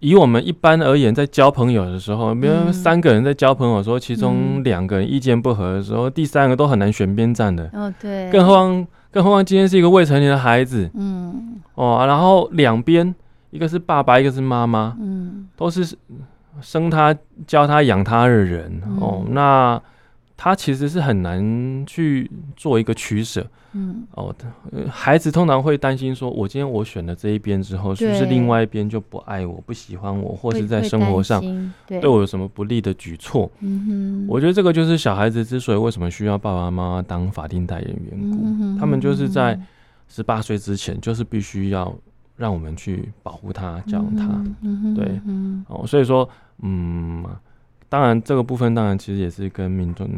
[0.00, 7.70] 以我们一般而言，在交朋友的时候，比如三个人在交朋友的时候，其中两个人意见不合的时候，第三个都很难选边站的。
[7.72, 8.30] 哦，对。
[8.30, 10.90] 更何况，更何况今天是一个未成年的孩子。
[10.94, 11.60] 嗯。
[11.74, 13.14] 哦，然后两边。
[13.50, 15.84] 一个是爸爸，一个是妈妈，嗯，都是
[16.60, 17.12] 生他、
[17.48, 19.24] 教他、养他的人哦。
[19.30, 19.82] 那
[20.42, 24.34] 他其实是很难去做一个取舍，嗯，哦，
[24.90, 31.42] 孩子通常会担心说，我今天我选了这一边之后，是不是另外一边就不爱我、不喜欢我，或是在生活上
[31.86, 31.98] 对。
[32.08, 33.50] 我有什么不利的举措？
[33.60, 39.60] 嗯哼，我觉得这个就是小孩子之所以为什么需要爸爸妈妈当法定代言缘故，他们就是在
[40.08, 41.94] 十八岁之前，就是必须要。
[42.36, 44.42] 让我们去保护他，教养他，
[44.96, 45.20] 对，
[45.68, 46.26] 哦，所以说，
[46.62, 47.22] 嗯，
[47.90, 50.08] 当然这个部分当然其实也是跟民众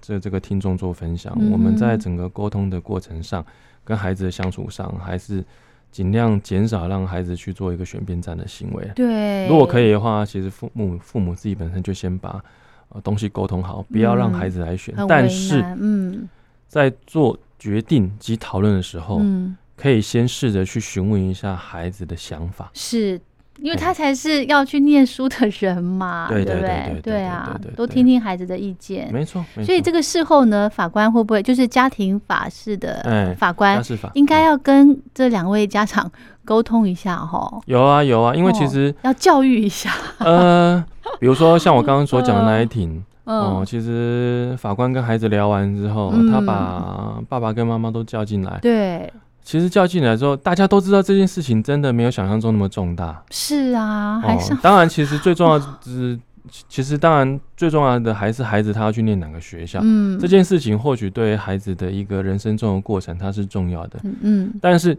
[0.00, 1.36] 这这个听众做分享。
[1.52, 3.44] 我们在整个沟通的过程上，
[3.84, 5.44] 跟孩子的相处上，还是
[5.90, 8.90] 尽量减少让孩子去做一个选边站的行为。
[8.94, 12.42] 对，如果可以的话，其实父母父母自己本身就先把
[12.90, 14.94] 呃东西沟通好，不要让孩子来选。
[15.08, 16.28] 但是，嗯，
[16.68, 19.56] 在做决定及讨论的时候，嗯。
[19.80, 23.20] 可以先试着去询问一下孩子的想法，是
[23.60, 27.00] 因为他才是要去念书的人嘛，对不对？
[27.02, 29.44] 对啊，多听听孩子的意见，没错。
[29.64, 33.82] 所以这个事后呢，法官会不会就是家庭法式的法官，
[34.14, 36.10] 应该要跟这两位家长
[36.44, 37.60] 沟通一下哈？
[37.66, 39.90] 有啊有啊，因为其实要教育一下。
[40.18, 40.84] 呃，
[41.18, 49.12] 比如说像我刚刚所讲的那一庭，哦，其实法官跟孩子聊完之后，他把爸爸跟妈妈都叫进来，对。
[49.48, 53.24] 其实叫进来之后，大家都知道这件事情真的没有想象中那么重大。
[53.30, 56.20] 是啊，还是 当然，其实最重要是，
[56.68, 59.80] 其实当然最重要的还是孩子他要去念哪个学校。
[59.82, 63.98] 嗯，这件事情或许对孩子的一个人生中的过程，它是重要的。
[64.20, 64.98] 嗯，但是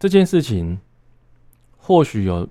[0.00, 0.76] 这件事情
[1.76, 2.48] 或许有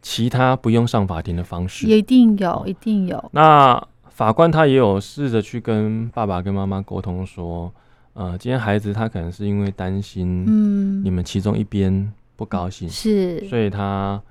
[0.00, 3.22] 其他不用上法庭的方式，一定有，一定有。
[3.32, 7.70] 那法官他也有试着去跟爸爸跟妈妈沟通说。
[8.20, 14.22] 呃，今天孩子他可能是因为担心，嗯，你们其中一边不高兴，是，所以他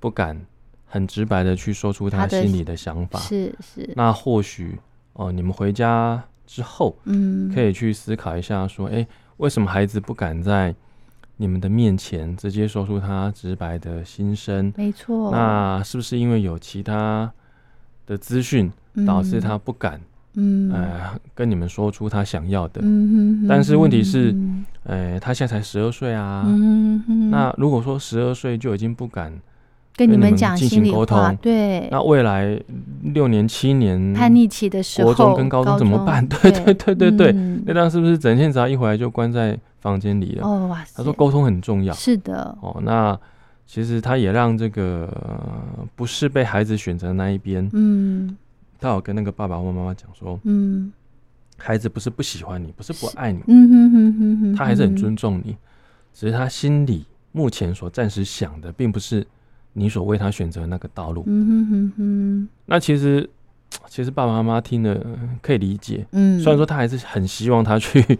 [0.00, 0.40] 不敢
[0.86, 3.92] 很直白的去说出他心里的想法，是是。
[3.94, 4.78] 那或许
[5.12, 10.74] 哦，你们回家之后，嗯，可以去思考一下，说，哎，为什么孩子不敢在
[11.36, 14.72] 你们的面前直接说出他直白的心声？
[14.74, 15.30] 没错。
[15.30, 17.30] 那是不是因为有其他
[18.06, 18.72] 的资讯
[19.06, 20.00] 导致他不敢？
[20.00, 20.02] 嗯，
[20.36, 24.34] 呃，跟你们说出他想要的，嗯但是问题是，
[24.82, 29.32] 呃，他现在才十二岁啊，嗯哼，那如果说十二岁就已经不敢
[29.96, 32.60] 跟你们讲进行沟通，对，那未来
[33.02, 36.26] 六年七年叛逆期的时候，国中跟高中怎么办？
[36.26, 36.50] 对。
[36.50, 37.32] 对对对对，
[37.64, 40.44] 那当是不是整天只要一回来就关在房间里了？
[40.44, 43.16] 哦哇，他说沟通很重要，是的，哦，那
[43.66, 45.08] 其实他也让这个
[45.94, 48.36] 不是被孩子选择那一边，嗯。
[48.84, 50.92] 他有跟那个爸爸或妈妈讲说：“嗯，
[51.56, 55.56] 孩子不是不喜欢你，不是不爱你，嗯哼哼哼哼，他还是很尊重你，
[56.12, 59.26] 只是他心里目前所暂时想的，并不是
[59.72, 61.24] 你所为他选择那个道路。
[61.26, 63.28] 嗯哼哼哼，那其实
[63.88, 65.00] 其实爸爸妈妈听了
[65.40, 68.18] 可以理解，嗯，虽然说他还是很希望他去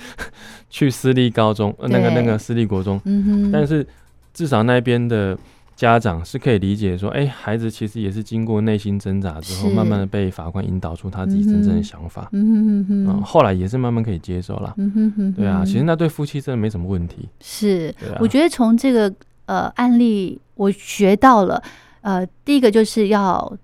[0.70, 3.86] 去私立高中，那个那个私立国中，嗯哼，但是
[4.32, 5.38] 至少那边的。”
[5.76, 12.30] 家长是可以理解说，哎，孩子其实也是经过内心挣扎之后，慢慢的被法官引导出他自己真正的想法。
[12.32, 14.72] 嗯后来也是慢慢可以接受了。
[14.78, 17.28] 嗯哼哼，对啊，其实那对夫妻真的没什么问题。
[17.40, 19.12] 是，我觉得从这个
[19.44, 21.62] 呃案例，我学到了，
[22.00, 23.54] 呃，第一个就是要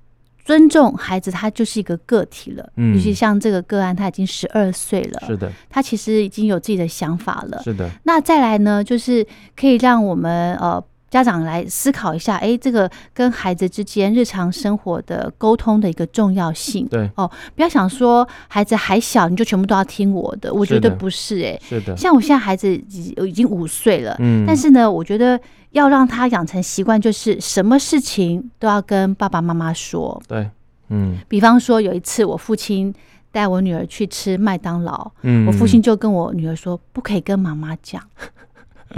[0.45, 2.73] 尊重孩子，他就是一个个体了。
[2.77, 7.63] 嗯，尤其像这个个案，他已经十二岁了，是的，他其实已经有自己的想法了。
[7.65, 7.89] 是的。
[8.05, 10.85] 那再来呢，就是可以让我们呃。
[11.13, 16.87] 家长来思考一下，哎，这个跟孩子之间日常生活的沟通的一个重要性。
[16.89, 20.51] 对哦，不要想说孩子还小，你就全部都要听我的。
[20.55, 21.95] 我觉得不是，哎，是的。
[21.99, 25.39] 像我现在孩子已已经五岁了，嗯，但是呢，我觉得
[25.73, 30.19] 要让他养成习惯，就是什么事情都要跟爸爸妈妈说。
[30.27, 30.49] 对，
[30.89, 31.19] 嗯。
[31.29, 32.91] 比方说有一次，我父亲
[33.31, 38.03] 带我女儿去吃麦当劳，嗯，我父亲就跟我女儿说，不可以跟妈妈讲。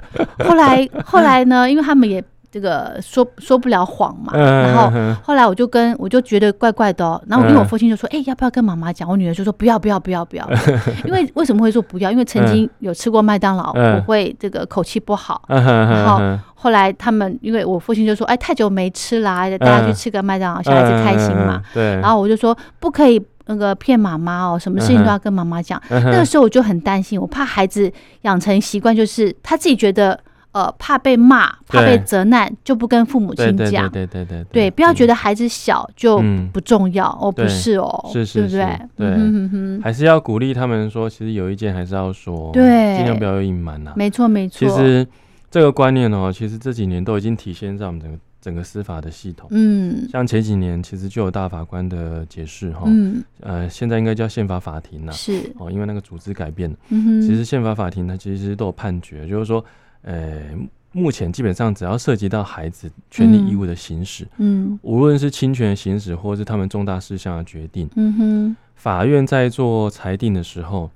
[0.44, 1.70] 后来，后来呢？
[1.70, 4.88] 因为他们也这个说说不了谎嘛，然后
[5.22, 10.48] 后来我就跟我就觉得怪怪的，然后因为我父亲就说：“哎，要不要跟妈妈讲？”我女儿就说：“不要，不要，不要，不要。
[11.04, 12.12] ”因为为什么会说不要？
[12.12, 15.42] 因为曾经有吃过麦当劳，我会这个口气不好。
[15.48, 16.20] 然后
[16.54, 21.96] 后来他们，因为我父亲就说：“哎，太久没吃啦，大家去吃个麦当劳，小孩子开心嘛。”对。
[21.96, 30.18] 然后我就说：“不可以那个骗妈妈哦，什么事情都要跟妈妈讲。”那个时候我就很担心，我怕孩子养成习惯，就是他自己觉得。
[30.54, 33.90] 呃，怕被骂，怕被责难，就不跟父母亲讲。
[33.90, 38.64] 对对对对对，不要觉得孩子小就不重要哦，不是哦，是是是，
[38.96, 43.94] 对，还是要鼓励他们说，其实有一件还是要说，对，尽量不要有隐瞒呐。
[43.96, 44.56] 没错没错。
[44.60, 45.04] 其实
[45.50, 49.48] 这个观念哦，其实这几年都已经体现在我们整个整个司法的系统。
[49.50, 56.76] 嗯，像前几年其实就有大法官的解释哈，嗯，呃，现在应该叫宪法法庭了，是哦，因为那个组织改变了。
[56.90, 59.64] 嗯哼，其实宪法法庭它其实都有判决，就是说。
[60.06, 60.50] 呃，
[60.92, 70.90] 目前基本上只要涉及到孩子权利义务的行使，嗯，无论是侵权行使或是他们重大事项的决定，嗯哼，法院在做裁定的时候，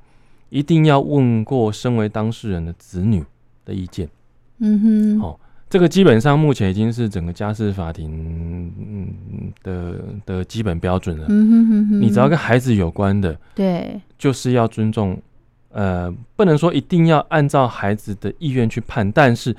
[0.50, 3.24] 一定要问过身为当事人的子女
[3.64, 4.06] 的意见，
[4.58, 15.20] 嗯哼，好，这个基本上目前已经是整个家事法庭的的基本标准了，嗯哼哼哼，你只要跟孩子有关的，对，就是要尊重。
[15.70, 19.54] 呃，不能说一定要按照孩子的意愿去判，但是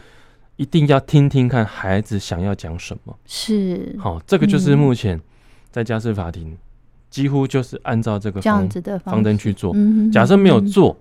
[0.55, 3.15] 一定要听听看孩子想要讲什么。
[3.25, 5.21] 是，好，这个就是目前
[5.69, 6.57] 在家事法庭
[7.11, 9.75] 几乎就是按照这个这样子的方针去做。
[10.11, 10.97] 假设没有做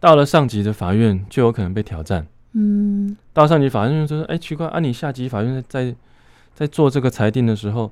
[0.00, 2.26] 到了上级的法院，就有可能被挑战。
[2.52, 5.94] 嗯，到上级法院就说：“哎，奇怪啊，你下级法院在
[6.54, 7.90] 在做这个裁定的时候。”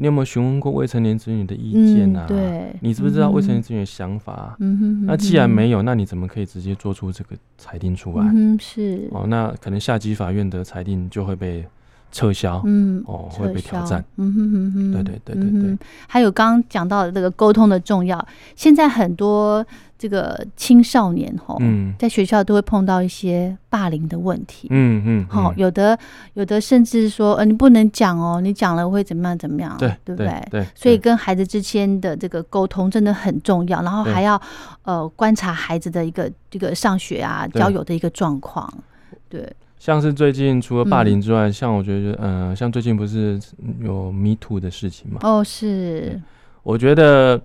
[0.00, 2.24] 你有没有询问过未成年子女的意见啊？
[2.28, 4.54] 对，你知不知道未成年子女的想法？
[4.60, 8.24] 嗯哼，那既然没有，那你怎么可以直接做出这个裁定出来？
[8.32, 11.66] 嗯，是哦，那可能下级法院的裁定就会被
[12.10, 14.04] 撤销，嗯，哦，会被挑战。
[14.16, 15.78] 嗯哼哼哼，对对对对对。
[16.06, 19.64] 还有刚刚讲到的这个沟通的重要，现在很多。
[20.00, 21.56] 这个青少年哈，
[21.98, 24.68] 在学校都会碰到一些霸凌的问题。
[24.70, 25.98] 嗯嗯，好，有的
[26.34, 29.76] 有的甚至说，呃，你不能讲哦，你讲了会怎么样怎么样？
[29.76, 30.48] 对，对不对？
[30.52, 34.40] 对，所以跟孩子之间的这个沟通真的很重要，然后还要
[34.84, 38.72] 呃观察孩子的一个这个上学啊、交友的一个状况。
[39.28, 43.40] 对，像是最近除了霸凌之外，像我觉得，嗯，像最近不是
[43.80, 45.20] 有 Me Too 的事情吗？
[45.22, 46.20] 哦，是，
[46.62, 47.40] 我觉得。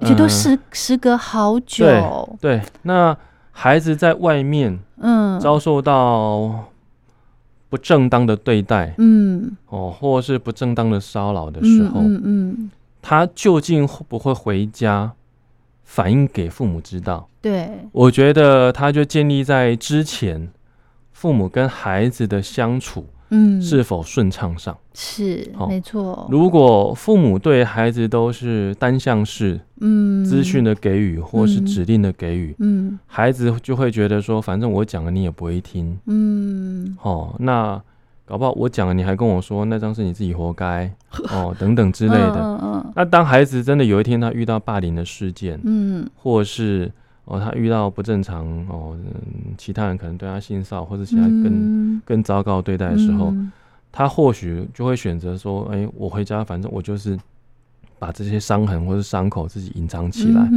[0.00, 2.38] 而且都时时隔好久。
[2.40, 3.16] 对，那
[3.50, 6.66] 孩子在外面，嗯，遭受到
[7.68, 12.70] 不正当的对待，嗯，哦，或是不正当的骚扰的时候，嗯嗯，
[13.02, 15.10] 他究竟会不会回家
[15.82, 17.28] 反映给父母知道？
[17.42, 20.48] 对，我觉得他就建立在之前
[21.18, 23.04] 父母跟孩子的相处。
[23.30, 26.26] 嗯，是否顺畅上是没错。
[26.30, 37.78] 如果父母对孩子都是单向式，嗯，资讯的给予或是指令的给予，嗯，孩子就会觉得说，反正我讲了你也不会听，嗯，哦，那
[38.24, 40.90] 搞不好我讲了你还跟我说那张是你自己活该，
[41.30, 42.38] 哦，等等之类的。
[42.38, 42.92] 嗯嗯。
[42.96, 46.90] 那当孩子真的有一天他遇到霸凌的事件，嗯，或是。
[47.30, 48.96] 哦，他遇到不正常哦，
[49.58, 53.34] 其他人可能对他性骚扰或者其他更更糟糕对待的时候，
[53.92, 57.18] 他或许就会选择说：“哎，我回家，反正我就是
[57.98, 60.48] 把这些伤痕或者伤口自己隐藏起来。”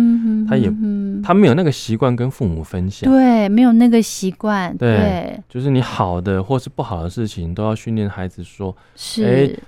[0.47, 0.73] 他也
[1.21, 9.59] 他没有那个习惯跟父母分享，对，没有那个习惯，对，就是你好的或是不好的事情都要训练孩子说：“是。”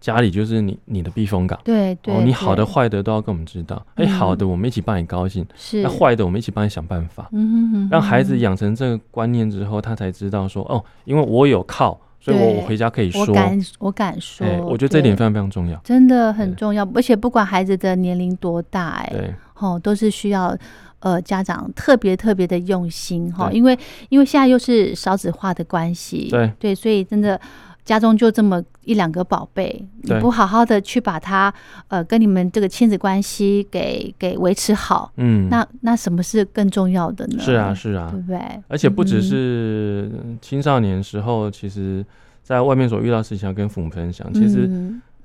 [0.00, 3.84] 家里就是你你的避风港，对对，你好的坏的都要跟我们知道。
[3.96, 7.28] 哎，好的我们一起帮你高兴，是那坏的我们一起帮你想办法。
[7.32, 14.46] 嗯哼哼，让孩子养成这个观念之后，他才知道说哦，因为我有靠，所以我我回家可以说，我敢我敢说。
[14.64, 16.88] 我觉得这点非常非常重要，真的很重要。
[16.94, 20.56] 而且不管孩子的年龄多大，哎，对，哦，都是需要
[21.00, 23.78] 呃家长特别特别的用心哈，因为
[24.08, 27.38] 因为现在又是少子化的关系，对对，所以真的。
[27.90, 31.52] 家中就这么一两个宝贝，你不好好的去把他
[31.88, 37.38] 呃跟你们这个亲子关系给给维持好，嗯，那那什么是更重要的呢？
[37.40, 38.40] 是啊，是啊，对不对？
[38.68, 40.10] 而且不只是
[40.40, 42.04] 青少年时候，其实
[42.44, 44.32] 在外面所遇到事情要跟父母分享。
[44.32, 44.70] 其实，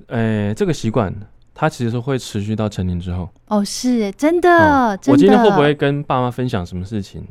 [0.07, 1.13] 诶，这个习惯
[1.53, 3.29] 它其实是会持续到成年之后。
[3.47, 4.99] 哦，是真的。
[5.07, 7.23] 我今天会不会跟爸妈分享什么事情？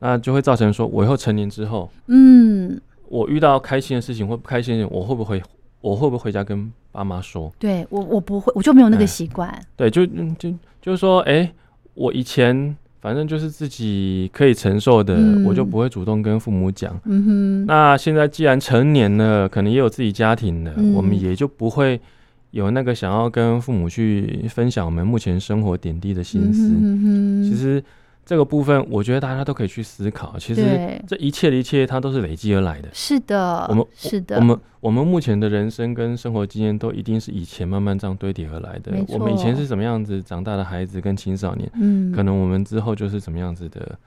[0.00, 5.42] 那就会造成说，我以后成年之后，嗯，我遇到开心的事情或不开心的，我会不会
[5.80, 7.50] 我会不会回家跟爸妈说？
[7.58, 9.52] 对我，我不会，我就没有那个习惯。
[9.76, 11.50] 对，就就就是说，哎，
[11.94, 16.98] 我以前反正就是自己可以承受的，我就不会主动跟父母讲。
[17.04, 17.66] 嗯哼。
[17.66, 22.00] 那现在既然成年了，可能也有自己家庭了，我们也就不会
[22.50, 26.60] 有那个想要跟父母去分享我们目前生活点滴的心思。
[26.62, 27.82] 嗯哼其实。
[28.28, 30.38] 这个部分，我觉得大家都可以去思考。
[30.38, 32.88] 其实这一切的一切，它都是累积而来的。
[32.92, 38.92] 是的，我们是的，我们我们目前的人生跟生活经验，都一定是以前慢慢这样堆叠而来的。
[39.08, 43.98] 我们以前是什么样子长大的孩子跟青少年，嗯，可能我们之后就是什么样子的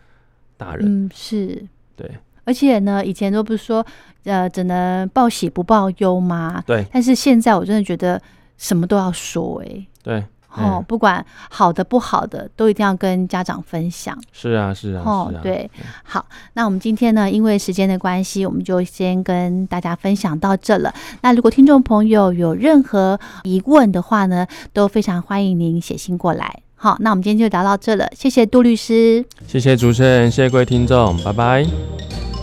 [0.55, 0.85] 大人。
[0.85, 1.65] 嗯，是，
[1.95, 2.07] 对。
[2.43, 3.83] 而且呢，以前都不是说，
[4.25, 6.63] 呃，只能报喜不报忧吗？
[6.67, 6.85] 对。
[6.93, 8.21] 但是现在，我真的觉得
[8.55, 9.87] 什么都要说，哎。
[10.03, 10.23] 对。
[10.55, 14.17] 哦，不管好的不好的，都一定要跟家长分享。
[14.31, 15.03] 是啊，是啊。
[15.05, 15.69] 哦，对，
[16.03, 20.93] 好，那我们今天呢，因为时间的关系，我们就先跟大家分享到这了。
[21.21, 26.61] 那如果听众朋友有任何疑问的话呢，都非常欢迎您写信过来。
[26.75, 32.40] 好，那我们今天就聊到这了，谢谢杜律师，谢谢主持人，谢谢各位听众，拜拜。